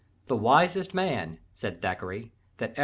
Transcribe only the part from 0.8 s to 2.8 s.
man," said Thackeray, "that ever I knew."